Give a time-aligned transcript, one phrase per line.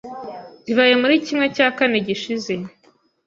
[0.65, 2.53] Bibaye muri kimwe cya kane gishize.